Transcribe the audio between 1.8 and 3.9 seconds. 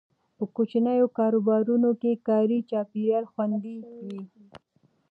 کې کاري چاپیریال خوندي